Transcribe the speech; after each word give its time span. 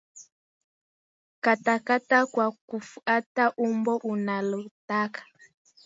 Katakata 1.43 2.25
kwa 2.25 2.51
kufuata 2.51 3.51
umbo 3.57 3.97
unalotaka 3.97 5.23